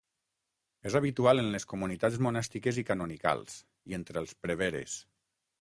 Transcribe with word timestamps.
És 0.89 0.95
habitual 0.99 1.41
en 1.41 1.49
les 1.57 1.67
comunitats 1.75 2.17
monàstiques 2.29 2.81
i 2.83 2.87
canonicals, 2.89 3.61
i 3.93 3.99
entre 4.03 4.21
els 4.25 4.37
preveres. 4.47 4.99